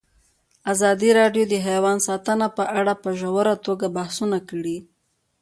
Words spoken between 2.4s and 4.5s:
په اړه په ژوره توګه بحثونه